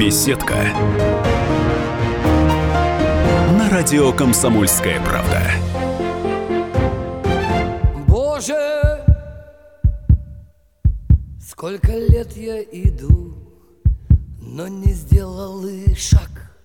[0.00, 0.54] Беседка.
[3.58, 5.42] На радио Комсомольская правда.
[8.08, 9.04] Боже,
[11.38, 13.36] сколько лет я иду,
[14.40, 16.56] но не сделал и шаг.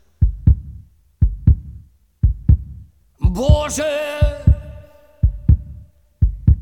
[3.20, 3.84] Боже,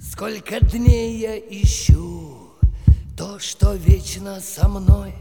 [0.02, 2.50] сколько дней я ищу
[3.16, 5.14] то, что вечно со мной.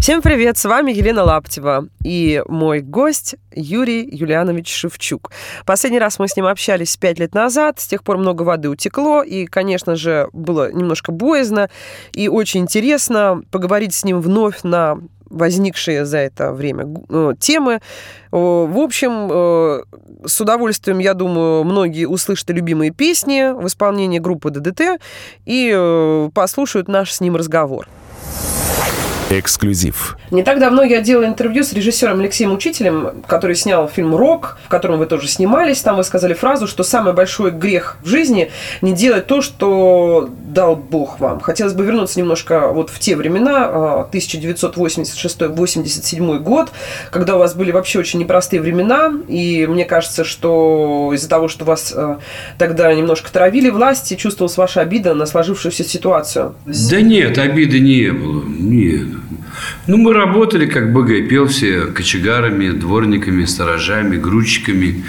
[0.00, 5.32] Всем привет, с вами Елена Лаптева и мой гость Юрий Юлианович Шевчук.
[5.66, 9.24] Последний раз мы с ним общались пять лет назад, с тех пор много воды утекло,
[9.24, 11.68] и, конечно же, было немножко боязно
[12.12, 14.98] и очень интересно поговорить с ним вновь на
[15.30, 17.80] возникшие за это время э, темы.
[18.30, 19.82] В общем, э,
[20.24, 25.00] с удовольствием, я думаю, многие услышат любимые песни в исполнении группы ДДТ
[25.44, 27.88] и э, послушают наш с ним разговор.
[29.30, 30.16] Эксклюзив.
[30.30, 34.68] Не так давно я делала интервью с режиссером Алексеем Учителем, который снял фильм «Рок», в
[34.68, 35.82] котором вы тоже снимались.
[35.82, 40.76] Там вы сказали фразу, что самый большой грех в жизни– не делать то, что дал
[40.76, 41.40] Бог вам.
[41.40, 46.70] Хотелось бы вернуться немножко вот в те времена, 1986-87 а, год,
[47.10, 51.66] когда у вас были вообще очень непростые времена, и мне кажется, что из-за того, что
[51.66, 52.18] вас а,
[52.56, 56.54] тогда немножко травили власти, чувствовалась ваша обида на сложившуюся ситуацию.
[56.64, 58.44] Да нет, обиды не было.
[58.46, 59.17] Нет.
[59.86, 65.04] Ну, мы работали, как БГ пел все, кочегарами, дворниками, сторожами, грузчиками.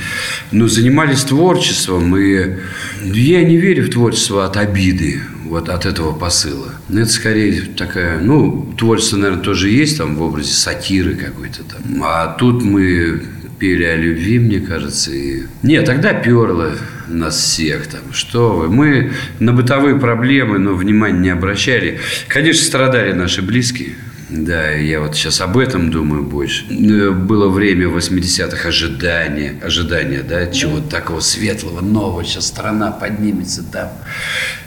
[0.51, 2.15] Ну, занимались творчеством.
[2.17, 2.57] И
[3.03, 6.73] я не верю в творчество от обиды, вот от этого посыла.
[6.89, 12.03] Ну, это скорее такая, ну, творчество, наверное, тоже есть там в образе сатиры какой-то там.
[12.03, 13.21] А тут мы
[13.59, 15.11] пели о любви, мне кажется.
[15.11, 15.43] И...
[15.63, 16.71] Нет, тогда перло
[17.07, 18.13] нас всех там.
[18.13, 18.69] Что вы?
[18.69, 21.99] Мы на бытовые проблемы, но внимания не обращали.
[22.27, 23.95] Конечно, страдали наши близкие.
[24.29, 26.65] Да, я вот сейчас об этом думаю больше.
[26.69, 33.89] Э, было время 80-х ожидания, ожидания, да, чего-то такого светлого, нового, сейчас страна поднимется там.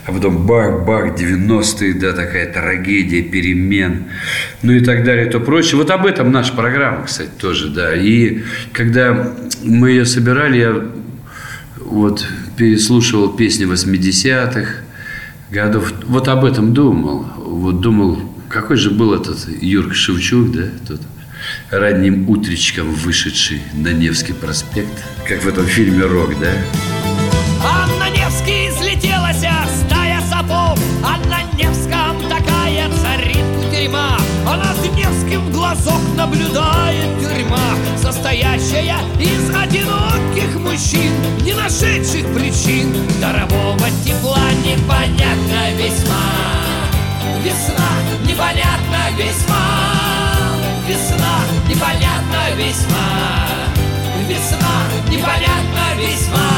[0.04, 4.06] А потом бах-бах, 90-е, да, такая трагедия, перемен,
[4.62, 5.76] ну и так далее, и то прочее.
[5.76, 7.94] Вот об этом наша программа, кстати, тоже, да.
[7.94, 8.42] И
[8.72, 9.32] когда
[9.62, 10.82] мы ее собирали, я
[11.78, 12.26] вот
[12.56, 14.66] переслушивал песни 80-х
[15.52, 17.26] годов, вот об этом думал.
[17.36, 21.00] Вот думал, какой же был этот Юрк Шевчук, да, тот
[21.70, 24.92] ранним утречком вышедший на Невский проспект,
[25.26, 26.52] как в этом фильме «Рок», да?
[27.64, 34.18] А на Невский взлетелась стая сапов, а на Невском такая царит тюрьма.
[34.46, 44.44] А над Невским глазок наблюдает тюрьма, состоящая из одиноких мужчин, не нашедших причин дарового тепла
[44.62, 46.42] непонятно весьма.
[47.44, 49.64] Весна непонятна весьма.
[50.86, 51.38] Весна
[51.68, 53.08] непонятна весьма.
[54.28, 54.74] Весна
[55.10, 56.51] непонятна весьма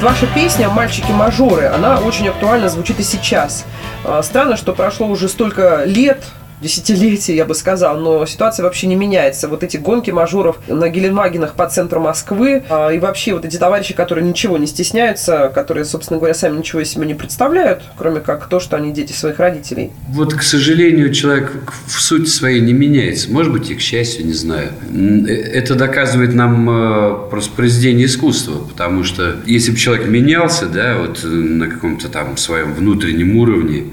[0.00, 3.66] Вот ваша песня «Мальчики-мажоры», она очень актуально звучит и сейчас.
[4.02, 6.24] А, странно, что прошло уже столько лет,
[6.60, 9.48] десятилетий, я бы сказал, но ситуация вообще не меняется.
[9.48, 13.94] Вот эти гонки мажоров на Геленвагенах по центру Москвы а, и вообще вот эти товарищи,
[13.94, 18.48] которые ничего не стесняются, которые, собственно говоря, сами ничего из себя не представляют, кроме как
[18.48, 19.90] то, что они дети своих родителей.
[20.08, 21.52] Вот, к сожалению, человек
[21.86, 23.30] в сути своей не меняется.
[23.30, 24.70] Может быть, и к счастью, не знаю.
[24.92, 30.96] Э, это доказывает нам э, просто произведение искусства, потому что если бы человек менялся, да,
[30.98, 33.84] вот на каком-то там своем внутреннем уровне,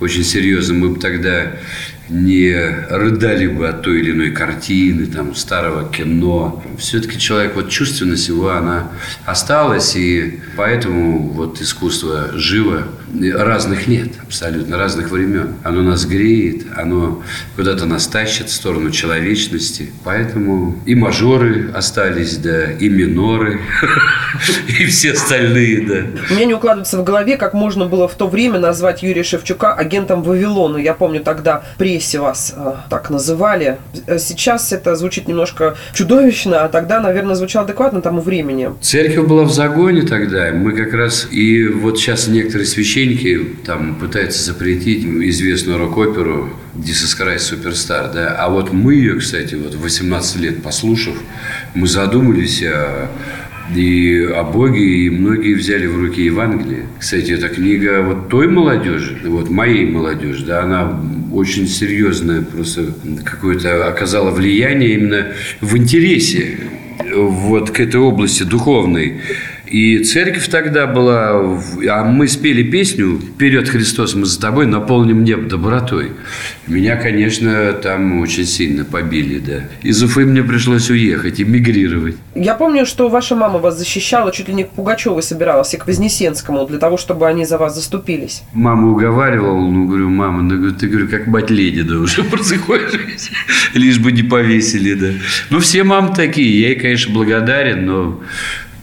[0.00, 1.52] очень серьезно, мы бы тогда
[2.08, 2.54] не
[2.90, 6.62] рыдали бы от той или иной картины, там, старого кино.
[6.78, 8.88] Все-таки человек, вот чувственность его, она
[9.24, 12.84] осталась, и поэтому вот искусство живо
[13.34, 15.54] разных лет, абсолютно разных времен.
[15.62, 17.22] Оно нас греет, оно
[17.56, 19.92] куда-то нас тащит в сторону человечности.
[20.04, 23.60] Поэтому и мажоры остались, да, и миноры,
[24.68, 26.34] и все остальные, да.
[26.34, 30.22] Мне не укладывается в голове, как можно было в то время назвать Юрия Шевчука агентом
[30.22, 30.78] Вавилона.
[30.78, 33.76] Я помню, тогда прессе вас э, так называли.
[34.18, 38.70] Сейчас это звучит немножко чудовищно, а тогда, наверное, звучало адекватно тому времени.
[38.80, 40.50] Церковь была в загоне тогда.
[40.52, 41.28] Мы как раз...
[41.30, 48.48] И вот сейчас некоторые священники там пытаются запретить известную рок-оперу «Jesus Christ Superstar», да, а
[48.48, 51.14] вот мы ее, кстати, вот 18 лет послушав,
[51.74, 53.08] мы задумались о
[53.74, 56.86] и о Боге, и многие взяли в руки Евангелие.
[56.98, 61.00] Кстати, эта книга вот той молодежи, вот моей молодежи, да, она
[61.32, 62.92] очень серьезное просто
[63.24, 66.58] какое-то оказало влияние именно в интересе
[67.14, 69.20] вот к этой области духовной.
[69.72, 71.30] И церковь тогда была,
[71.88, 76.12] а мы спели песню «Вперед, Христос, мы за тобой, наполним небо добротой».
[76.66, 79.64] Меня, конечно, там очень сильно побили, да.
[79.82, 82.16] Из Уфы мне пришлось уехать, эмигрировать.
[82.34, 85.86] Я помню, что ваша мама вас защищала, чуть ли не к Пугачеву собиралась и к
[85.86, 88.42] Вознесенскому, для того, чтобы они за вас заступились.
[88.52, 93.00] Мама уговаривала, ну, говорю, мама, ну, ты, говорю, как мать-леди, да, уже происходишь,
[93.72, 95.12] лишь бы не повесили, да.
[95.48, 98.20] Ну, все мамы такие, я ей, конечно, благодарен, но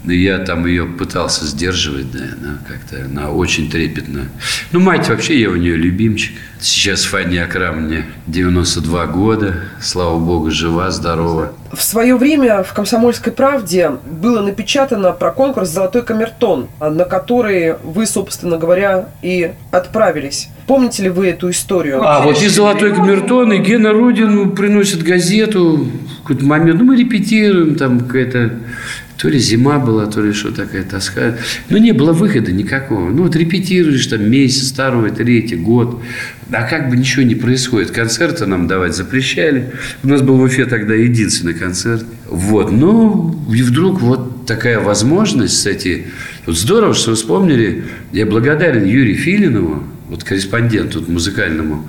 [0.05, 4.29] я там ее пытался сдерживать, да, она как-то, она очень трепетно.
[4.71, 6.33] Ну, мать вообще, я у нее любимчик.
[6.61, 11.53] Сейчас Фанни Акрам мне 92 года, слава богу, жива, здорова.
[11.71, 18.05] В свое время в «Комсомольской правде» было напечатано про конкурс «Золотой камертон», на который вы,
[18.05, 20.49] собственно говоря, и отправились.
[20.65, 22.01] Помните ли вы эту историю?
[22.03, 25.77] А, вот и «Золотой камертон», и Гена Рудин приносит газету.
[25.77, 28.55] В какой-то момент, ну, мы репетируем, там какая-то
[29.19, 31.35] то ли зима была, то ли что такая тоска.
[31.69, 33.09] Но не было выхода никакого.
[33.09, 36.01] Ну, вот репетируешь там месяц, второй, третий, год.
[36.51, 37.91] А как бы ничего не происходит.
[37.91, 39.71] Концерты нам давать запрещали.
[40.03, 42.05] У нас был в Уфе тогда единственный концерт.
[42.27, 42.71] Вот.
[42.71, 46.05] Ну, и вдруг вот такая возможность, кстати.
[46.45, 47.83] Вот здорово, что вы вспомнили.
[48.13, 51.85] Я благодарен Юрию Филинову, вот корреспонденту музыкальному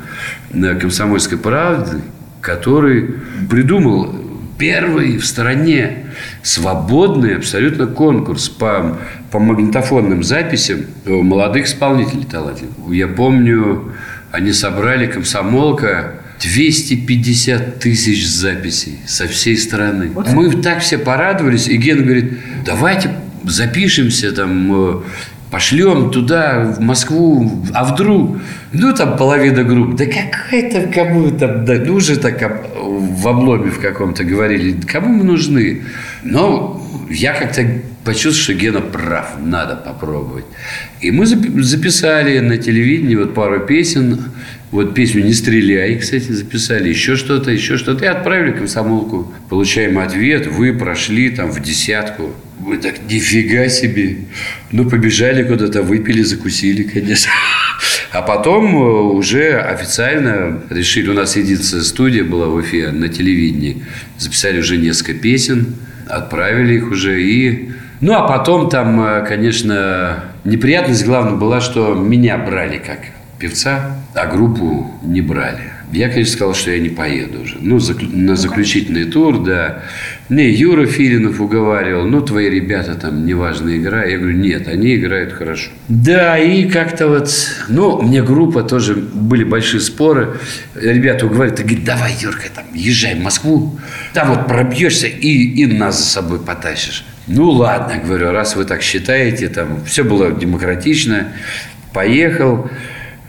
[0.52, 1.98] на «Комсомольской правде»,
[2.40, 3.14] который
[3.48, 4.19] придумал
[4.60, 6.04] первый в стране
[6.42, 8.98] свободный абсолютно конкурс по,
[9.32, 12.74] по магнитофонным записям молодых исполнителей талантливых.
[12.92, 13.94] Я помню,
[14.30, 20.10] они собрали комсомолка 250 тысяч записей со всей страны.
[20.14, 20.30] Вот.
[20.30, 23.10] Мы так все порадовались, и Ген говорит, давайте
[23.44, 25.02] запишемся там э,
[25.50, 28.38] пошлем туда, в Москву, а вдруг,
[28.72, 32.40] ну, там половина групп, да какая-то, кому там, да, ну, уже так
[32.74, 35.82] в обломе в каком-то говорили, кому мы нужны?
[36.22, 36.80] Но
[37.10, 37.64] я как-то
[38.04, 40.44] почувствовал, что Гена прав, надо попробовать.
[41.00, 44.18] И мы записали на телевидении вот пару песен,
[44.70, 49.32] вот песню «Не стреляй», кстати, записали, еще что-то, еще что-то, и отправили комсомолку.
[49.48, 52.30] Получаем ответ, вы прошли там в десятку.
[52.62, 54.18] Мы так, нифига себе.
[54.70, 57.30] Ну, побежали куда-то, выпили, закусили, конечно.
[58.12, 58.78] А потом э,
[59.12, 63.84] уже официально решили, у нас единственная студия была в Уфе на телевидении.
[64.18, 65.76] Записали уже несколько песен,
[66.08, 67.70] отправили их уже и...
[68.00, 72.98] Ну, а потом там, э, конечно, неприятность главная была, что меня брали как
[73.38, 75.72] певца, а группу не брали.
[75.92, 77.56] Я, конечно, сказал, что я не поеду уже.
[77.60, 77.80] Ну,
[78.12, 79.82] на заключительный тур, да.
[80.28, 84.10] Мне Юра Филинов уговаривал, ну, твои ребята там неважно играют.
[84.10, 85.70] Я говорю, нет, они играют хорошо.
[85.88, 87.28] Да, и как-то вот,
[87.68, 90.38] ну, мне группа тоже, были большие споры.
[90.76, 93.78] Ребята уговаривают, ты говоришь, давай, Юрка, там, езжай в Москву,
[94.12, 97.04] там вот пробьешься и, и нас за собой потащишь.
[97.26, 101.32] Ну, ладно, говорю, раз вы так считаете, там, все было демократично,
[101.92, 102.70] поехал.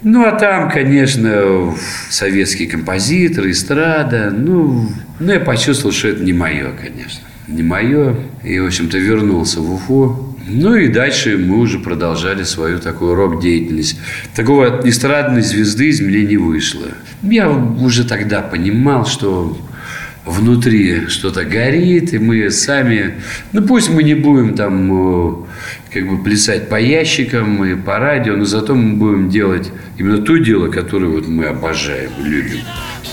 [0.04, 1.76] Ну, а там, конечно,
[2.10, 4.34] советские композиторы, эстрада.
[4.36, 4.90] Ну,
[5.20, 7.22] ну, я почувствовал, что это не мое, конечно.
[7.48, 8.16] Не мое.
[8.44, 10.36] И, в общем-то, вернулся в Уфу.
[10.48, 14.00] Ну и дальше мы уже продолжали свою такую рок-деятельность.
[14.36, 16.88] Такого эстрадной звезды из меня не вышло.
[17.22, 19.56] Я уже тогда понимал, что
[20.26, 23.16] внутри что-то горит, и мы сами,
[23.52, 25.36] ну пусть мы не будем там э,
[25.92, 30.38] как бы плясать по ящикам и по радио, но зато мы будем делать именно то
[30.38, 32.60] дело, которое вот мы обожаем, любим.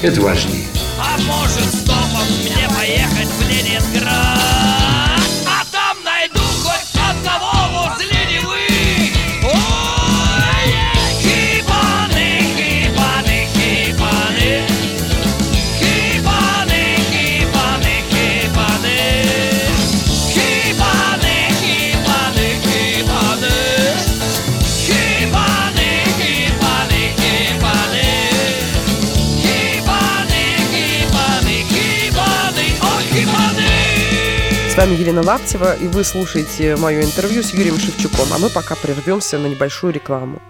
[0.02, 0.66] Это важнее.
[0.98, 2.57] А может, стопом мне
[34.78, 38.28] вами Елена Лаптева, и вы слушаете мое интервью с Юрием Шевчуком.
[38.32, 40.40] А мы пока прервемся на небольшую рекламу.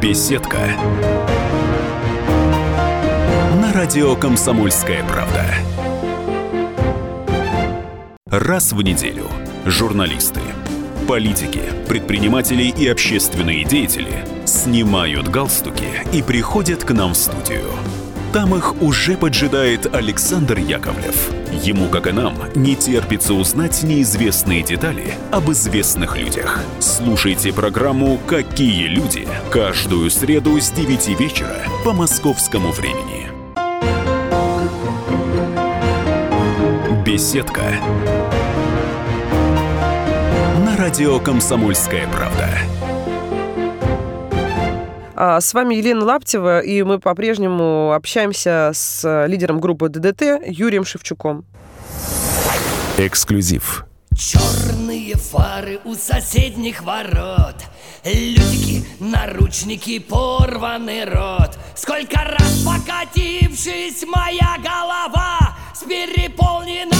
[0.00, 0.58] Беседка.
[3.60, 5.46] На радио «Комсомольская правда».
[8.30, 9.28] Раз в неделю
[9.66, 10.40] журналисты,
[11.08, 17.66] политики, предприниматели и общественные деятели снимают галстуки и приходят к нам в студию–
[18.32, 21.30] Там их уже поджидает Александр Яковлев.
[21.52, 26.58] Ему, как и нам, не терпится узнать неизвестные детали об известных людях.
[26.80, 33.28] Слушайте программу «Какие люди» каждую среду с 9 вечера по московскому времени.
[37.04, 37.74] Беседка.
[40.64, 42.48] На радио «Комсомольская правда».
[45.24, 51.44] А, с вами Елена Лаптева, и мы по-прежнему общаемся с лидером группы ДДТ Юрием Шевчуком.
[52.98, 53.86] Эксклюзив.
[54.18, 57.54] Черные фары у соседних ворот
[58.04, 66.91] Людики, наручники, порванный рот Сколько раз покатившись моя голова С переполненной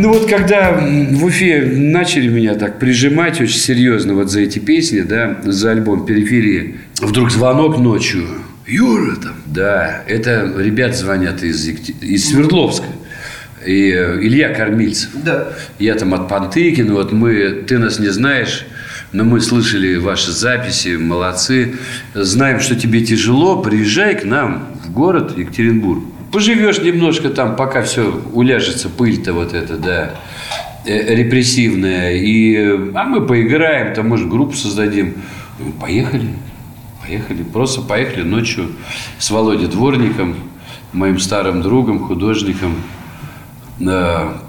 [0.00, 5.00] Ну вот когда в Уфе начали меня так прижимать очень серьезно вот за эти песни,
[5.00, 8.24] да, за альбом «Периферия», вдруг звонок ночью.
[8.66, 9.34] Юра там.
[9.44, 12.86] Да, это ребят звонят из, из Свердловска.
[13.66, 15.10] И э, Илья Кормильцев.
[15.22, 15.52] Да.
[15.78, 18.64] Я там от Пантыкина, вот мы, ты нас не знаешь,
[19.12, 21.74] но мы слышали ваши записи, молодцы.
[22.14, 26.04] Знаем, что тебе тяжело, приезжай к нам в город Екатеринбург.
[26.32, 30.14] Поживешь немножко там, пока все уляжется, пыль-то вот эта, да,
[30.84, 32.12] э, репрессивная.
[32.14, 32.56] И,
[32.94, 35.14] а мы поиграем, там, может, группу создадим.
[35.80, 36.28] Поехали.
[37.02, 37.42] Поехали.
[37.42, 38.68] Просто поехали ночью
[39.18, 40.36] с Володей Дворником,
[40.92, 42.76] моим старым другом, художником.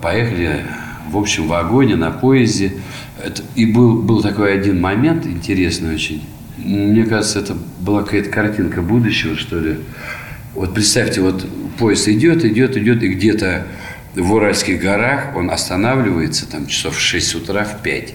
[0.01, 0.65] Поехали
[1.09, 2.73] в общем вагоне, на поезде.
[3.23, 6.23] Это- и был, был такой один момент интересный очень.
[6.57, 9.79] Мне кажется, это была какая-то картинка будущего, что ли.
[10.53, 13.67] Вот представьте, вот поезд идет, идет, идет, и где-то
[14.15, 18.13] в Уральских горах он останавливается, там часов в 6 утра, в 5.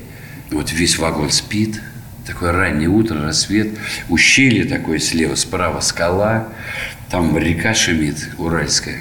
[0.51, 1.81] Вот весь вагон спит,
[2.27, 3.79] такое раннее утро, рассвет,
[4.11, 6.49] ущелье такое слева, справа скала,
[7.11, 8.99] там река шумит, Уральская.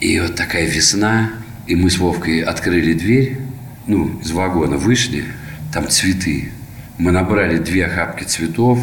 [0.00, 1.30] И вот такая весна,
[1.66, 3.38] и мы с Вовкой открыли дверь,
[3.86, 5.24] ну, из вагона вышли,
[5.72, 6.52] там цветы.
[6.98, 8.78] Мы набрали две охапки цветов,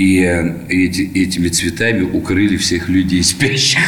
[0.00, 3.80] и э, эти, этими цветами укрыли всех людей спящих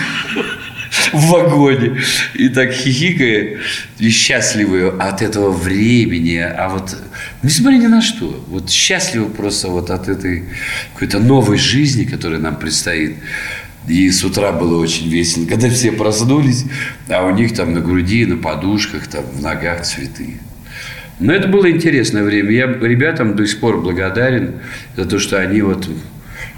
[1.13, 2.03] в вагоне.
[2.35, 3.61] И так хихикая
[3.99, 6.37] и счастливые от этого времени.
[6.37, 6.99] А вот,
[7.43, 10.45] несмотря ни на что, вот счастливы просто вот от этой
[10.93, 13.17] какой-то новой жизни, которая нам предстоит.
[13.89, 16.67] И с утра было очень весело, когда все проснулись,
[17.09, 20.37] а у них там на груди, на подушках, там в ногах цветы.
[21.21, 22.51] Но это было интересное время.
[22.51, 24.61] Я ребятам до сих пор благодарен
[24.97, 25.89] за то, что они вот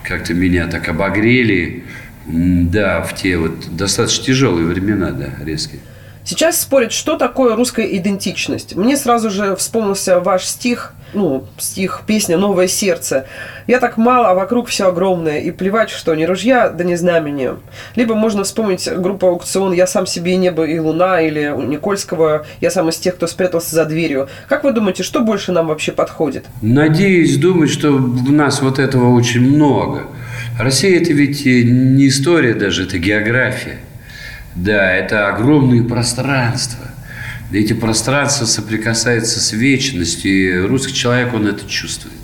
[0.03, 1.85] как-то меня так обогрели.
[2.27, 5.81] Да, в те вот достаточно тяжелые времена, да, резкие.
[6.25, 8.75] Сейчас спорят, что такое русская идентичность.
[8.75, 13.27] Мне сразу же вспомнился ваш стих, ну, стих, песня «Новое сердце».
[13.67, 17.51] «Я так мало, а вокруг все огромное, и плевать, что ни ружья, да ни знамени».
[17.95, 22.47] Либо можно вспомнить группу «Аукцион» «Я сам себе и небо, и луна», или у Никольского
[22.63, 24.29] «Я сам из тех, кто спрятался за дверью».
[24.49, 26.47] Как вы думаете, что больше нам вообще подходит?
[26.63, 30.09] Надеюсь думать, что в нас вот этого очень много.
[30.59, 33.79] Россия– это ведь не история даже, это география.
[34.57, 36.87] Да, это огромные пространства.
[37.53, 42.15] Эти пространства соприкасаются с вечностью, и русский человек, он это чувствует.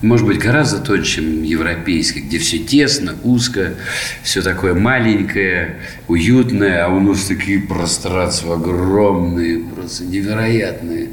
[0.00, 3.74] Может быть, гораздо тоньше, чем европейский, где все тесно, узко,
[4.22, 11.08] все такое маленькое, уютное, а у нас такие пространства огромные, просто невероятные.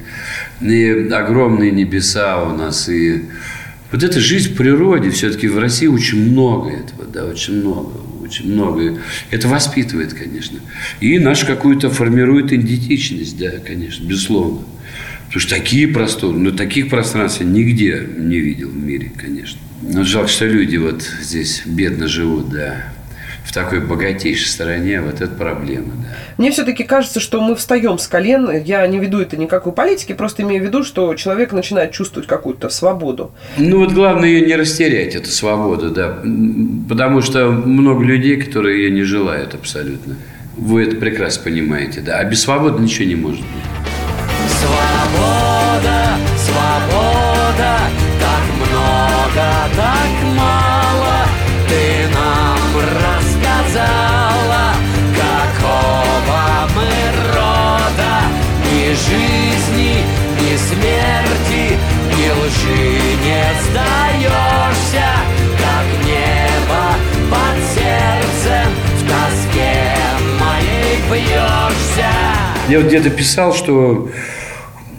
[0.61, 3.25] И огромные небеса у нас, и
[3.91, 7.91] вот эта жизнь в природе, все-таки в России очень много этого, да, очень много,
[8.35, 8.99] очень много.
[9.31, 10.59] Это воспитывает, конечно.
[10.99, 14.61] И нашу какую-то формирует идентичность, да, конечно, безусловно.
[15.27, 19.59] Потому что такие просторы, ну, таких пространств я нигде не видел в мире, конечно.
[19.81, 22.93] Но жалко, что люди вот здесь бедно живут, да,
[23.45, 26.15] в такой богатейшей стране, вот это проблема, да.
[26.37, 28.49] Мне все-таки кажется, что мы встаем с колен.
[28.63, 32.69] Я не веду это никакой политики, просто имею в виду, что человек начинает чувствовать какую-то
[32.69, 33.31] свободу.
[33.57, 36.17] Ну вот главное ее не растерять, эту свободу, да.
[36.89, 40.15] Потому что много людей, которые ее не желают абсолютно.
[40.57, 42.17] Вы это прекрасно понимаете, да.
[42.17, 43.49] А без свободы ничего не может быть.
[44.49, 47.77] Свобода, свобода,
[48.19, 50.84] так много, так мало
[58.95, 59.97] жизни,
[60.41, 61.77] ни смерти,
[62.17, 65.07] ни лжи не сдаешься.
[65.59, 66.83] Как небо
[67.29, 69.95] под сердцем в тоске
[70.39, 72.09] моей бьешься.
[72.69, 74.09] Я вот где-то писал, что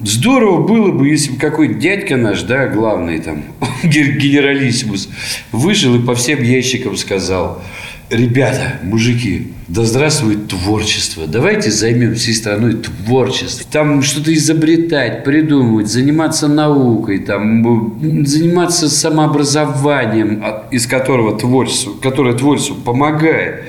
[0.02, 3.44] Здорово было бы, если бы какой-то дядька наш, да, главный там,
[3.82, 5.08] генералиссимус,
[5.52, 7.62] вышел и по всем ящикам сказал,
[8.10, 11.26] ребята, мужики, да здравствует творчество.
[11.26, 13.66] Давайте займем всей страной творчество.
[13.70, 22.76] Там что-то изобретать, придумывать, заниматься наукой, там, заниматься самообразованием, а, из которого творчество, которое творчеству
[22.76, 23.64] помогает.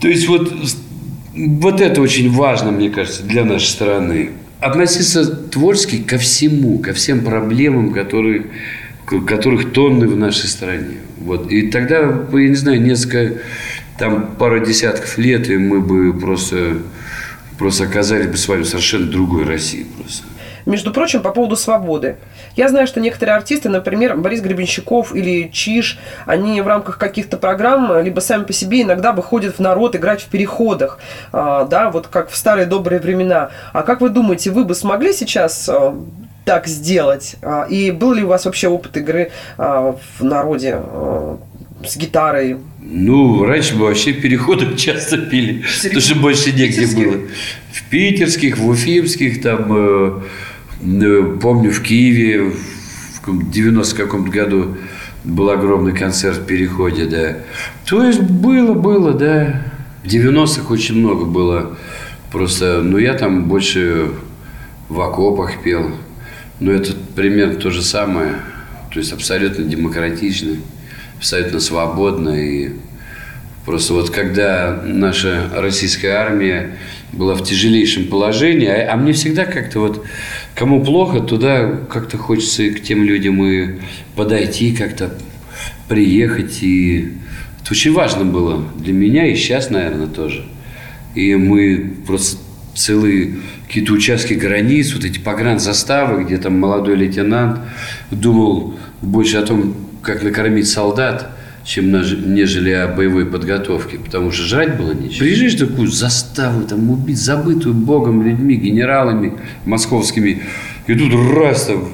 [0.00, 0.52] То есть вот,
[1.34, 7.20] вот это очень важно, мне кажется, для нашей страны относиться творчески ко всему, ко всем
[7.20, 8.46] проблемам, которые,
[9.26, 10.98] которых тонны в нашей стране.
[11.18, 11.50] Вот.
[11.50, 13.40] И тогда, я не знаю, несколько,
[13.98, 16.78] там, пару десятков лет, и мы бы просто,
[17.58, 20.24] просто оказались бы с вами совершенно другой России просто.
[20.66, 22.16] Между прочим, по поводу свободы.
[22.56, 28.02] Я знаю, что некоторые артисты, например, Борис Гребенщиков или Чиш, они в рамках каких-то программ,
[28.02, 30.98] либо сами по себе иногда выходят в народ играть в переходах,
[31.32, 33.50] а, да, вот как в старые добрые времена.
[33.72, 35.96] А как вы думаете, вы бы смогли сейчас а,
[36.44, 37.36] так сделать?
[37.42, 40.80] А, и был ли у вас вообще опыт игры в народе
[41.84, 42.58] с гитарой?
[42.82, 45.88] Ну, раньше мы вообще переходы часто пили, Серьезно?
[45.88, 47.16] потому что больше негде было.
[47.72, 50.20] В питерских, в уфимских, там э,
[50.80, 52.52] Помню, в Киеве
[53.26, 54.76] в 90 каком-то году
[55.24, 57.36] был огромный концерт в Переходе, да.
[57.86, 59.62] То есть было, было, да.
[60.02, 61.76] В 90-х очень много было.
[62.32, 64.10] Просто, ну, я там больше
[64.88, 65.90] в окопах пел.
[66.60, 68.34] Но это примерно то же самое.
[68.92, 70.56] То есть абсолютно демократично,
[71.16, 72.30] абсолютно свободно.
[72.30, 72.74] И
[73.64, 76.76] просто вот когда наша российская армия
[77.12, 80.04] была в тяжелейшем положении, а, а мне всегда как-то вот
[80.60, 83.80] Кому плохо, туда как-то хочется к тем людям и
[84.14, 85.10] подойти, как-то
[85.88, 86.62] приехать.
[86.62, 87.14] И
[87.62, 90.44] это очень важно было для меня и сейчас, наверное, тоже.
[91.14, 92.36] И мы просто
[92.74, 93.36] целые
[93.70, 97.60] какие-то участки границ, вот эти погранзаставы, где там молодой лейтенант
[98.10, 101.30] думал больше о том, как накормить солдат–
[101.64, 101.92] чем
[102.34, 105.20] нежели о боевой подготовке, потому что жрать было нечего.
[105.20, 109.34] Приезжаешь в такую заставу, там убить, забытую богом людьми, генералами
[109.66, 110.42] московскими,
[110.86, 111.90] и тут раз там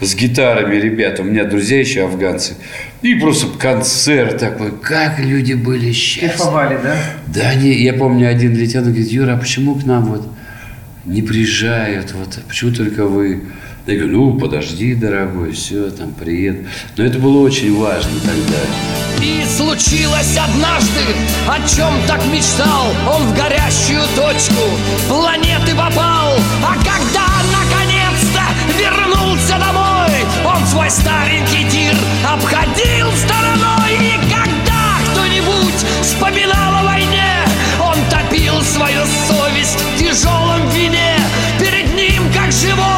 [0.00, 2.54] с гитарами ребята, у меня друзья еще афганцы,
[3.02, 6.32] и просто концерт такой, как люди были счастливы.
[6.32, 6.96] Кайфовали, да?
[7.26, 10.26] Да, не, я помню, один лейтенант говорит, Юра, а почему к нам вот
[11.04, 13.42] не приезжают, вот, почему только вы
[13.86, 16.68] я говорю, ну, подожди, дорогой, все, там, приеду.
[16.96, 18.58] Но это было очень важно тогда.
[19.20, 21.00] И случилось однажды,
[21.48, 24.62] о чем так мечтал Он в горящую точку
[25.08, 28.42] планеты попал А когда наконец-то
[28.78, 31.94] вернулся домой Он свой старенький тир
[32.26, 37.44] обходил стороной И когда кто-нибудь вспоминал о войне
[37.78, 39.04] Он топил свою
[42.64, 42.89] ним, как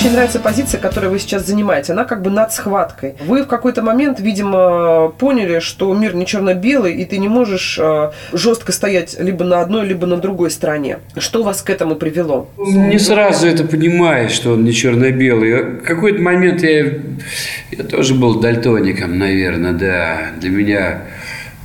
[0.00, 1.92] очень нравится позиция, которую вы сейчас занимаете.
[1.92, 3.16] Она как бы над схваткой.
[3.26, 8.10] Вы в какой-то момент, видимо, поняли, что мир не черно-белый, и ты не можешь э,
[8.32, 11.00] жестко стоять либо на одной, либо на другой стороне.
[11.18, 12.48] Что вас к этому привело?
[12.56, 15.80] Не сразу это понимаешь, что он не черно-белый.
[15.80, 16.94] В какой-то момент я,
[17.70, 20.18] я тоже был дальтоником, наверное, да.
[20.40, 21.02] Для меня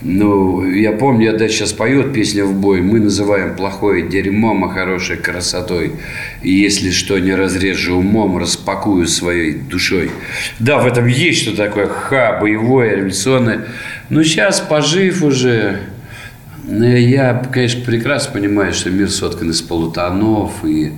[0.07, 2.79] ну, я помню, я даже сейчас поет песня в бой.
[2.81, 5.93] Мы называем плохое дерьмом, а хорошее красотой.
[6.43, 10.11] И если что не разрежу умом, распакую своей душой.
[10.59, 13.65] Да, в этом есть что такое ха, боевое, революционное.
[14.09, 15.79] Но сейчас, пожив уже,
[16.65, 20.91] ну, я, конечно, прекрасно понимаю, что мир соткан из полутонов и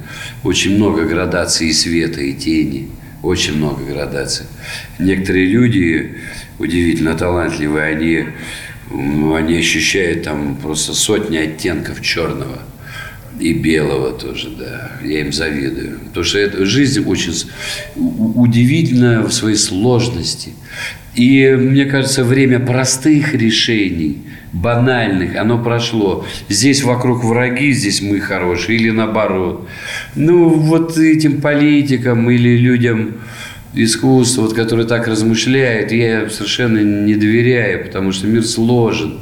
[0.43, 2.89] очень много градаций и света, и тени.
[3.23, 4.47] Очень много градаций.
[4.99, 6.17] Некоторые люди
[6.59, 8.33] удивительно талантливые, они ну,
[8.91, 12.59] они ощущают там просто сотни оттенков черного
[13.39, 14.91] и белого тоже, да.
[15.03, 15.99] Я им завидую.
[16.07, 17.33] Потому что эта жизнь очень
[17.95, 20.53] удивительна в своей сложности.
[21.15, 24.21] И мне кажется, время простых решений,
[24.53, 26.25] банальных, оно прошло.
[26.49, 29.67] Здесь вокруг враги, здесь мы хорошие, или наоборот.
[30.15, 33.15] Ну, вот этим политикам или людям,
[33.83, 39.19] искусство, вот, которое так размышляет, я совершенно не доверяю, потому что мир сложен.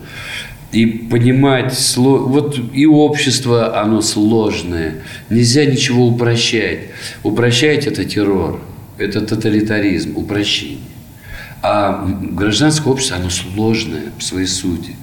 [0.72, 4.96] и понимать, вот и общество, оно сложное.
[5.30, 6.80] Нельзя ничего упрощать.
[7.24, 8.62] Упрощать– это террор,
[8.98, 10.80] это тоталитаризм, упрощение.
[11.62, 14.96] А гражданское общество, оно сложное в своей сути.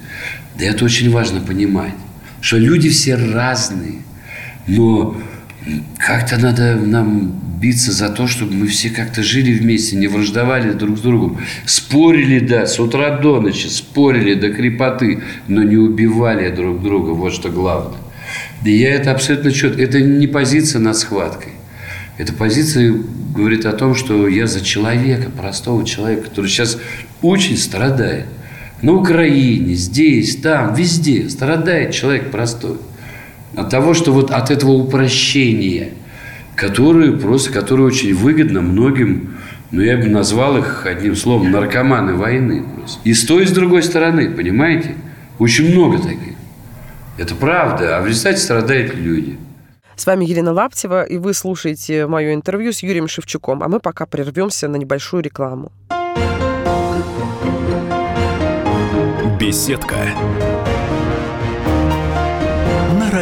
[0.57, 1.95] Да это очень важно понимать,
[2.39, 4.03] что люди все разные,
[4.67, 5.17] но
[5.97, 10.97] как-то надо нам биться за то, чтобы мы все как-то жили вместе, не враждовали друг
[10.97, 11.39] с другом.
[11.65, 17.11] Спорили, да, с утра до ночи, спорили до крепоты, но не убивали друг друга.
[17.11, 17.99] Вот что главное.
[18.65, 19.81] И я это абсолютно четко.
[19.81, 21.53] Это не позиция над схваткой.
[22.17, 22.93] Эта позиция
[23.33, 26.77] говорит о том, что я за человека, простого человека, который сейчас
[27.21, 28.25] очень страдает.
[28.81, 32.77] На Украине, здесь, там, везде страдает человек простой.
[33.55, 35.89] От того, что вот от этого упрощения–
[36.55, 39.37] которые просто, которые очень выгодно многим,
[39.71, 42.63] ну, я бы назвал их одним словом, наркоманы войны.
[42.75, 42.99] Просто.
[43.03, 44.95] И с той, и с другой стороны, понимаете?
[45.39, 46.33] Очень много таких.
[47.17, 49.37] Это правда, а в результате страдают люди.
[49.95, 53.61] С вами Елена Лаптева, и вы слушаете мое интервью с Юрием Шевчуком.
[53.63, 55.71] А мы пока прервемся на небольшую рекламу.
[59.39, 59.97] Беседка.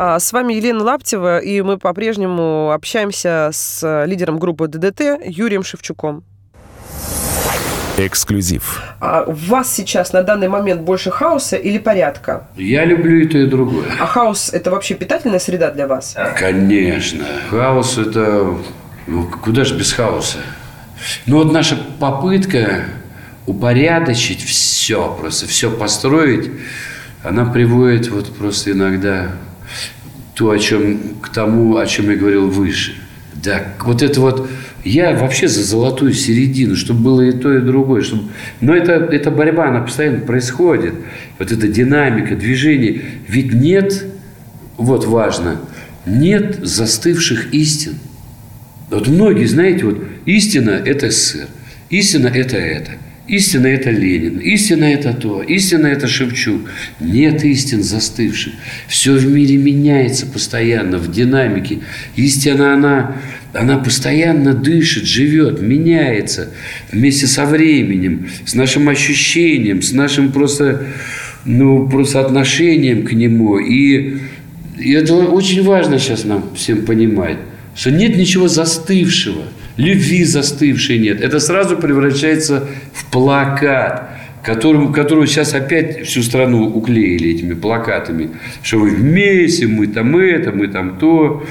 [0.00, 6.22] А, с вами Елена Лаптева, и мы по-прежнему общаемся с лидером группы ДДТ Юрием Шевчуком.
[7.96, 8.80] Эксклюзив.
[9.00, 12.46] А у вас сейчас на данный момент больше хаоса или порядка?
[12.54, 13.86] Я люблю и то, и другое.
[13.98, 16.14] А хаос– это вообще питательная среда для вас?
[16.38, 17.24] Конечно.
[17.50, 18.54] Хаос– это…
[19.08, 20.38] Ну, куда же без хаоса?
[21.26, 22.84] Ну, вот наша попытка
[23.46, 26.52] упорядочить все, просто все построить,
[27.24, 29.32] она приводит вот просто иногда
[30.38, 32.94] то, о чем, к тому, о чем я говорил выше.
[33.34, 34.48] Да, вот это вот,
[34.84, 38.02] я вообще за золотую середину, чтобы было и то, и другое.
[38.02, 38.30] Чтобы...
[38.60, 40.94] Но это, эта борьба, она постоянно происходит.
[41.40, 43.02] Вот эта динамика, движение.
[43.26, 44.04] Ведь нет,
[44.76, 45.60] вот важно,
[46.06, 47.94] нет застывших истин.
[48.90, 51.48] Вот многие, знаете, вот истина– это СССР,
[51.90, 52.92] истина– это это–
[53.28, 56.62] Истина– это Ленин, истина– это то, истина– это Шевчук.
[56.98, 58.54] Нет истин застывших.
[58.88, 61.80] Все в мире меняется постоянно, в динамике.
[62.16, 63.16] Истина, она,
[63.52, 66.48] она постоянно дышит, живет, меняется
[66.90, 70.86] вместе со временем, с нашим ощущением, с нашим просто,
[71.44, 73.58] ну, просто отношением к нему.
[73.58, 74.20] И,
[74.78, 77.36] и это очень важно сейчас нам всем понимать,
[77.76, 79.42] что нет ничего застывшего–
[79.78, 81.22] любви застывшей нет.
[81.22, 84.10] Это сразу превращается в плакат,
[84.42, 88.30] которому, которого сейчас опять всю страну уклеили этими плакатами,
[88.62, 91.44] что вы вместе, мы там это, мы там то,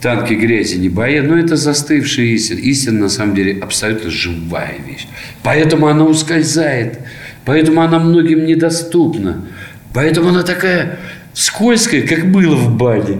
[0.00, 1.22] танки грязи не боя.
[1.22, 2.58] Но это застывшая истина.
[2.58, 5.06] Истина, на самом деле, абсолютно живая вещь.
[5.42, 6.98] Поэтому она ускользает,
[7.44, 9.44] поэтому она многим недоступна.
[9.92, 10.98] Поэтому она такая
[11.36, 13.18] скользкая, как было в бане.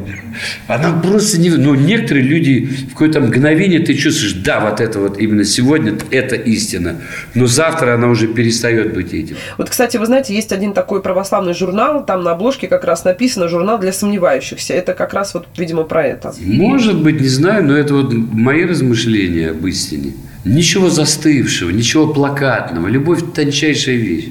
[0.68, 1.50] Она просто не...
[1.50, 6.34] Ну, некоторые люди в какое-то мгновение ты чувствуешь, да, вот это вот именно сегодня, это
[6.34, 6.96] истина.
[7.34, 9.36] Но завтра она уже перестает быть этим.
[9.58, 13.48] Вот, кстати, вы знаете, есть один такой православный журнал, там на обложке как раз написано
[13.48, 14.72] «Журнал для сомневающихся».
[14.72, 16.34] Это как раз вот, видимо, про это.
[16.40, 20.14] Может быть, не знаю, но это вот мои размышления об истине.
[20.46, 22.88] Ничего застывшего, ничего плакатного.
[22.88, 24.28] Любовь– тончайшая вещь.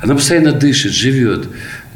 [0.00, 1.48] Она постоянно дышит, живет.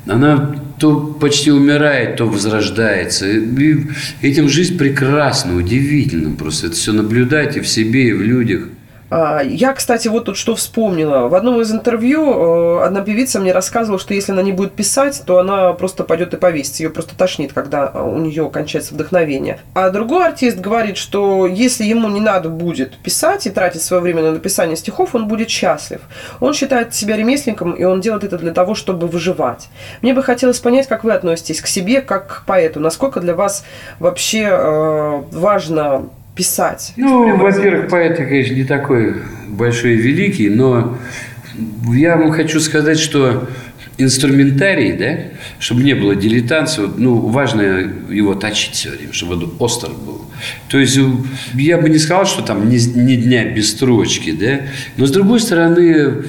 [0.06, 3.30] Она то почти умирает, то возрождается.
[3.30, 3.87] И
[4.22, 6.68] этим жизнь прекрасна, удивительно просто.
[6.68, 8.68] Это все наблюдать и в себе, и в людях.
[9.10, 11.28] А, я, кстати, вот тут что вспомнила.
[11.28, 15.22] В одном из интервью э, одна певица мне рассказывала, что если она не будет писать,
[15.26, 16.82] то она просто пойдет и повесится.
[16.82, 19.60] Ее просто тошнит, когда у нее кончается вдохновение.
[19.74, 24.22] А другой артист говорит, что если ему не надо будет писать и тратить свое время
[24.22, 26.00] на написание стихов, он будет счастлив.
[26.40, 29.68] Он считает себя ремесленником, и он делает это для того, чтобы выживать.
[30.02, 32.80] Мне бы хотелось понять, как вы относитесь к себе, как к поэту.
[32.80, 33.64] Насколько для вас
[33.98, 36.92] вообще э, важно писать?
[36.96, 39.16] Ну, во-первых, поэт, конечно, не такой
[39.48, 40.98] большой и великий, но
[41.92, 43.48] я вам хочу сказать, что
[43.96, 47.62] инструментарий, да, чтобы не было дилетантства, ну, важно
[48.10, 50.22] его точить все время, чтобы он остр был.
[50.68, 50.98] То есть,
[51.54, 54.62] я бы не сказал, что там ни, ни дня без строчки, да,
[54.96, 56.24] но, с другой стороны,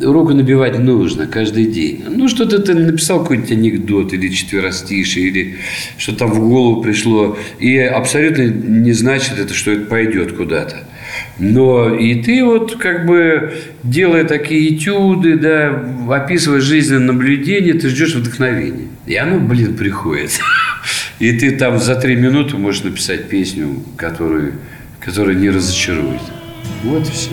[0.00, 2.04] руку набивать нужно каждый день.
[2.08, 5.56] Ну, что-то ты написал какой-нибудь анекдот или четверостишие, или
[5.96, 10.84] что там в голову пришло, и абсолютно не значит это, что это пойдет куда-то.
[11.38, 18.14] Но и ты вот как бы делая такие этюды, да, описывая жизненное наблюдение, ты ждешь
[18.14, 18.88] вдохновения.
[19.06, 20.38] И оно, блин, приходит.
[21.18, 24.52] И ты там за три минуты можешь написать песню, которую,
[25.00, 26.20] которая не разочарует.
[26.84, 27.30] Вот и все.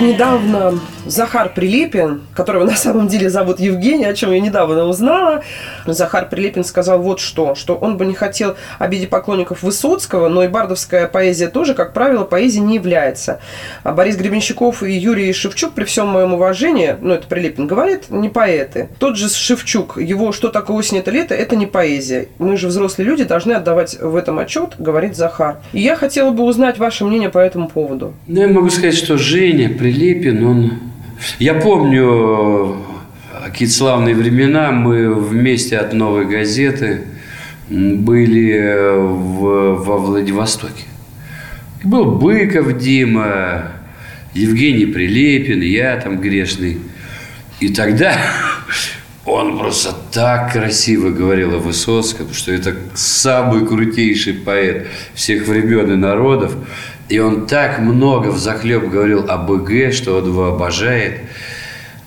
[0.00, 5.42] Недавно Захар Прилепин, которого на самом деле зовут Евгений, о чем я недавно узнала,
[5.86, 10.48] Захар Прилепин сказал вот что, что он бы не хотел обидеть поклонников Высоцкого, но и
[10.48, 13.40] бардовская поэзия тоже, как правило, поэзией не является.
[13.82, 18.28] А Борис Гребенщиков и Юрий Шевчук, при всем моем уважении, ну это Прилепин говорит, не
[18.28, 18.88] поэты.
[18.98, 22.28] Тот же Шевчук, его «Что такое осень, это лето»– это не поэзия.
[22.38, 25.58] Мы же взрослые люди должны отдавать в этом отчет, говорит Захар.
[25.72, 28.14] И я хотела бы узнать ваше мнение по этому поводу.
[28.26, 30.72] Ну, я могу сказать, что Женя Прилепин, он
[31.38, 32.76] я помню
[33.42, 34.70] какие-то славные времена.
[34.70, 37.04] Мы вместе от «Новой газеты»
[37.70, 40.84] были в, во Владивостоке.
[41.82, 43.72] И был Быков Дима,
[44.34, 46.80] Евгений Прилепин, я там грешный.
[47.60, 48.14] И тогда
[49.24, 55.96] он просто так красиво говорил о Высоцком, что это самый крутейший поэт всех времен и
[55.96, 56.54] народов.
[57.08, 61.20] И он так много в захлеб говорил о БГ, что он его обожает.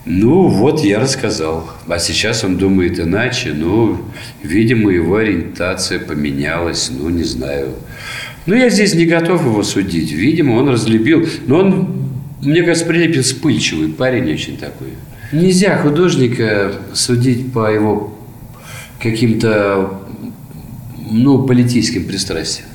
[0.06, 1.70] Ну, вот я рассказал.
[1.88, 3.54] А сейчас он думает иначе.
[3.54, 3.98] Ну,
[4.44, 6.92] видимо, его ориентация поменялась.
[6.92, 7.70] Ну, не знаю.
[8.46, 10.12] Ну, я здесь не готов его судить.
[10.12, 11.28] Видимо, он разлюбил.
[11.46, 12.04] Но он,
[12.42, 14.90] мне кажется, Прилепин вспыльчивый парень очень такой.
[15.32, 18.18] Нельзя художника судить по его
[19.00, 20.02] каким-то,
[21.10, 22.68] ну, политическим пристрастиям.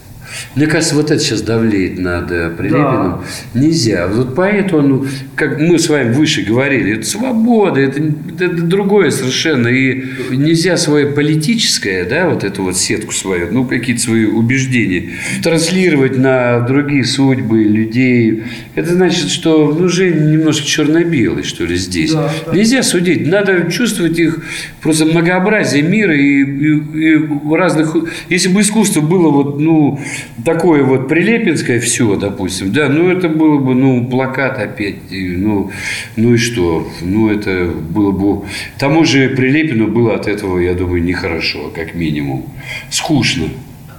[0.54, 3.20] Мне кажется, вот это сейчас давлеет над э, Прилепиным.
[3.20, 3.20] Да.
[3.54, 4.06] Нельзя.
[4.08, 8.00] Вот поэт, он, как мы с вами выше говорили, это свобода, это,
[8.38, 9.68] это другое совершенно.
[9.68, 15.10] И нельзя свое политическое, да, вот эту вот сетку свою, ну, какие-то свои убеждения,
[15.42, 18.44] транслировать на другие судьбы людей.
[18.74, 22.12] Это значит, что ну, жизнь немножко черно-белый, что ли, здесь.
[22.12, 22.52] Да, да.
[22.52, 23.26] Нельзя судить.
[23.26, 24.42] Надо чувствовать их
[24.80, 27.96] просто многообразие мира и, и, и разных...
[28.28, 30.00] Если бы искусство было вот, ну,
[30.44, 35.70] такое вот прилепинское все, допустим, да, ну это было бы, ну, плакат опять, ну,
[36.16, 38.46] ну и что, ну это было бы,
[38.78, 42.46] тому же Прилепину было от этого, я думаю, нехорошо, как минимум,
[42.90, 43.48] скучно.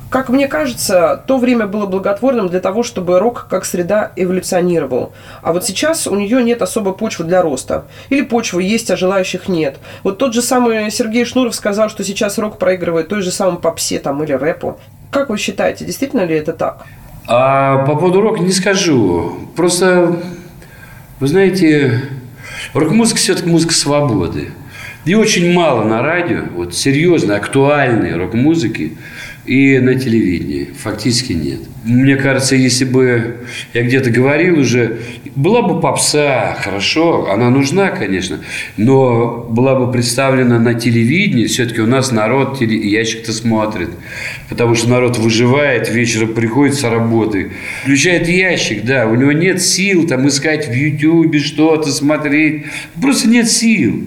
[0.10, 5.12] Как мне кажется, то время было благотворным для того, чтобы рок как среда эволюционировал.
[5.42, 7.88] А вот сейчас у нее нет особой почвы для роста.
[8.10, 9.80] Или почвы есть, а желающих нет.
[10.04, 14.00] Вот тот же самый Сергей Шнуров сказал, что сейчас рок проигрывает той же самой попсе
[14.00, 14.80] там, или рэпу.
[15.18, 16.86] Как вы считаете, действительно ли это так?
[17.26, 19.50] А по поводу рока не скажу.
[19.56, 20.22] Просто,
[21.20, 22.04] вы знаете,
[22.76, 24.52] рок-музыка все-таки музыка свободы.
[25.06, 28.96] И очень мало на радио, вот серьезно, актуальной рок-музыки
[29.48, 30.70] и на телевидении.
[30.84, 31.60] Фактически нет.
[31.84, 33.38] Мне кажется, если бы
[33.74, 35.00] я где-то говорил уже,
[35.36, 38.40] была бы попса, хорошо, она нужна, конечно,
[38.76, 43.90] но была бы представлена на телевидении, все-таки у нас народ ящик-то смотрит,
[44.50, 47.52] потому что народ выживает, вечером приходит с работы,
[47.84, 52.66] включает ящик, да, у него нет сил там искать в Ютьюбе что-то, смотреть,
[53.00, 54.04] просто нет сил.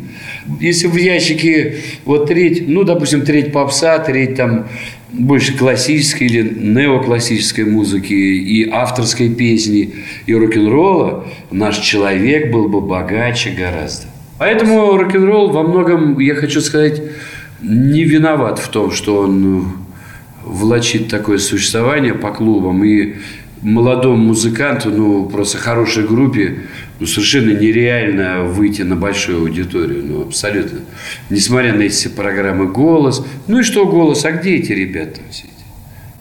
[0.61, 4.67] Если в ящике вот треть, ну, допустим, треть попса, треть там
[5.13, 9.95] больше классической или неоклассической музыки и авторской песни
[10.27, 14.07] и рок-н-ролла, наш человек был бы богаче гораздо.
[14.39, 17.03] Поэтому рок-н-ролл во многом, я хочу сказать,
[17.61, 19.73] не виноват в том, что он
[20.45, 22.83] влачит такое существование по клубам.
[22.85, 23.17] И
[23.63, 26.61] молодому музыканту, ну, просто хорошей группе,
[26.99, 30.81] ну, совершенно нереально выйти на большую аудиторию, ну, абсолютно.
[31.29, 33.25] Несмотря на эти программы «Голос».
[33.47, 35.60] Ну и что «Голос», а где эти ребята все эти?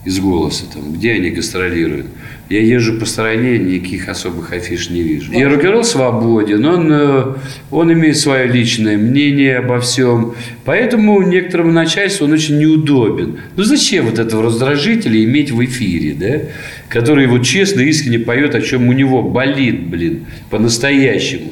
[0.09, 2.07] Из «Голоса», там, где они гастролируют.
[2.49, 5.31] Я езжу по стране, никаких особых афиш не вижу.
[5.31, 7.23] И рок-н-ролл свободен, он, э,
[7.69, 10.33] он имеет свое личное мнение обо всем.
[10.65, 13.37] Поэтому некоторому начальству он очень неудобен.
[13.55, 16.49] Ну зачем вот этого раздражителя иметь в эфире, да?
[16.89, 21.51] Который вот честно, искренне поет, о чем у него болит, блин, по-настоящему.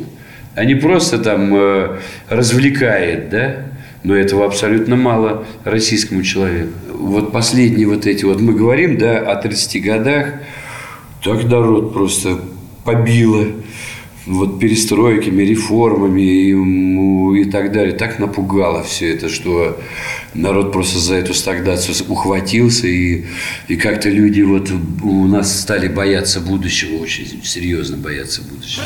[0.56, 3.68] А не просто там э, развлекает, да?
[4.04, 6.74] Но этого абсолютно мало российскому человеку.
[7.08, 10.34] Вот последние вот эти вот, мы говорим, да, о 30 годах,
[11.24, 12.40] так народ просто
[12.84, 13.48] побило
[14.28, 17.94] вот перестройками, реформами и, и так далее.
[17.94, 19.80] Так напугало все это, что
[20.34, 23.26] народ просто за эту стагнацию ухватился, и,
[23.68, 24.70] и как-то люди вот
[25.04, 28.84] у нас стали бояться будущего, очень серьезно бояться будущего.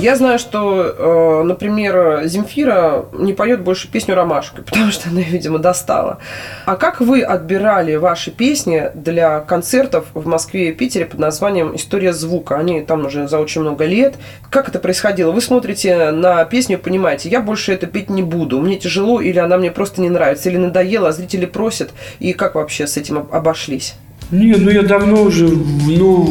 [0.00, 5.58] Я знаю, что, э, например, Земфира не поет больше песню «Ромашка», потому что она, видимо,
[5.58, 6.18] достала.
[6.66, 12.12] А как вы отбирали ваши песни для концертов в Москве и Питере под названием «История
[12.12, 12.56] звука»?
[12.56, 14.14] Они там уже за очень много лет.
[14.50, 15.32] Как это происходило?
[15.32, 19.38] Вы смотрите на песню и понимаете, я больше это петь не буду, мне тяжело, или
[19.38, 21.90] она мне просто не нравится, или надоела, а зрители просят.
[22.20, 23.94] И как вообще с этим об- обошлись?
[24.30, 26.28] Не, ну я давно уже, ну,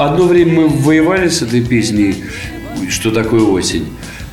[0.00, 2.24] одно время мы воевали с этой песней,
[2.90, 3.86] что такое осень.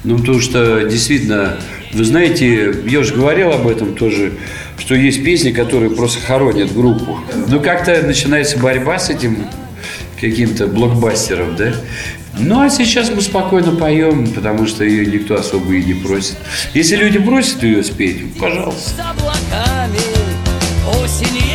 [0.03, 1.57] Ну, потому что действительно,
[1.93, 4.33] вы знаете, я уже говорил об этом тоже,
[4.77, 7.19] что есть песни, которые просто хоронят группу.
[7.47, 9.45] Ну, как-то начинается борьба с этим
[10.19, 11.73] каким-то блокбастером, да?
[12.37, 16.37] Ну, а сейчас мы спокойно поем, потому что ее никто особо и не просит.
[16.73, 18.89] Если люди просят ее спеть, пожалуйста.
[18.89, 19.99] с облаками
[20.99, 21.50] Осень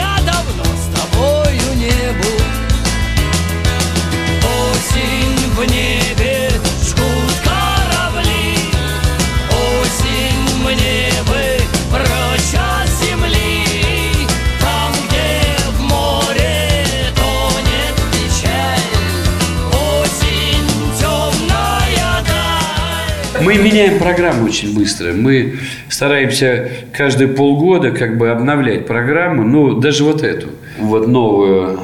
[23.47, 25.13] Мы меняем программу очень быстро.
[25.13, 29.45] Мы стараемся каждые полгода как бы обновлять программу.
[29.45, 30.49] Ну, даже вот эту.
[30.81, 31.79] Вот новую,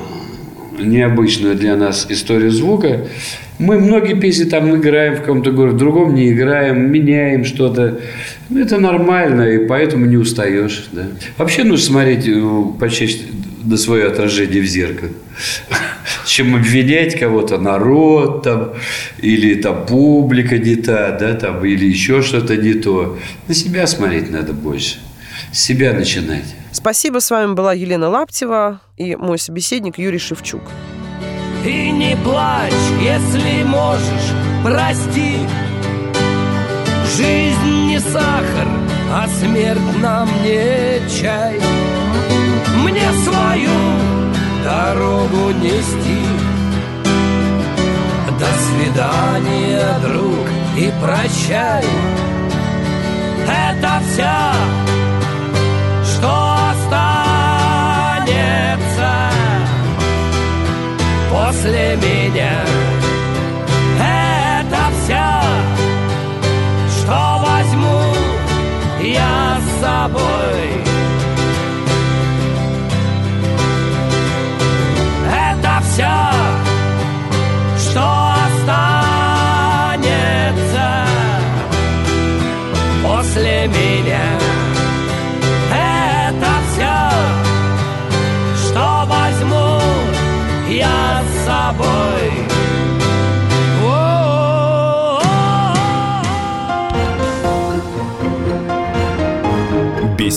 [0.81, 3.07] необычную для нас историю звука.
[3.59, 8.01] Мы многие песни там играем в каком-то городе, в другом не играем, меняем что-то.
[8.49, 10.87] Ну, это нормально, и поэтому не устаешь.
[10.93, 11.07] Да.
[11.39, 13.19] Вообще нужно смотреть э, почаще
[13.65, 15.11] на свое отражение в зеркало.
[16.27, 18.73] Чем обвинять кого-то, народ там,
[19.19, 23.19] или там публика не та, да, там, или еще что-то не то.
[23.49, 24.99] На себя смотреть надо больше.
[25.53, 26.55] С себя начинать.
[26.73, 30.63] Спасибо, с вами была Елена Лаптева и мой собеседник Юрий Шевчук.
[31.65, 34.33] И не плачь, если можешь,
[34.65, 35.39] прости.
[37.17, 38.67] Жизнь не сахар,
[39.13, 41.61] а смерть нам не чай.
[42.83, 43.71] Мне свою
[44.65, 46.23] дорогу нести.
[48.41, 51.85] До свидания, друг, и прощай.
[53.47, 54.53] Это вся,
[61.33, 62.65] после меня.
[63.99, 65.43] Это вся,
[66.91, 68.03] что возьму
[69.01, 70.92] я с собой